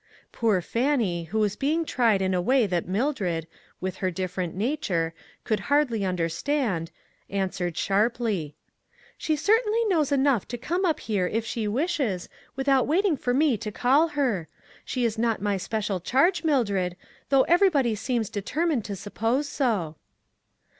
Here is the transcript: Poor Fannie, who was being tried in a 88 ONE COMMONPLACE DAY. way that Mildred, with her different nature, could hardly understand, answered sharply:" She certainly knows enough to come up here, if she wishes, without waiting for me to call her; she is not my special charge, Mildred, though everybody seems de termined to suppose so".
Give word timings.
Poor 0.31 0.61
Fannie, 0.63 1.25
who 1.25 1.37
was 1.37 1.55
being 1.55 1.85
tried 1.85 2.23
in 2.23 2.33
a 2.33 2.39
88 2.39 2.39
ONE 2.39 2.43
COMMONPLACE 2.43 2.55
DAY. 2.55 2.63
way 2.63 2.67
that 2.81 2.87
Mildred, 2.91 3.47
with 3.79 3.95
her 3.97 4.09
different 4.09 4.55
nature, 4.55 5.13
could 5.43 5.59
hardly 5.59 6.03
understand, 6.03 6.89
answered 7.29 7.77
sharply:" 7.77 8.55
She 9.19 9.35
certainly 9.35 9.85
knows 9.85 10.11
enough 10.11 10.47
to 10.47 10.57
come 10.57 10.85
up 10.85 11.01
here, 11.01 11.27
if 11.27 11.45
she 11.45 11.67
wishes, 11.67 12.29
without 12.55 12.87
waiting 12.87 13.15
for 13.15 13.35
me 13.35 13.57
to 13.57 13.71
call 13.71 14.07
her; 14.17 14.47
she 14.83 15.05
is 15.05 15.19
not 15.19 15.39
my 15.39 15.57
special 15.57 15.99
charge, 15.99 16.43
Mildred, 16.43 16.97
though 17.29 17.43
everybody 17.43 17.93
seems 17.93 18.31
de 18.31 18.41
termined 18.41 18.81
to 18.85 18.95
suppose 18.95 19.47
so". 19.47 19.97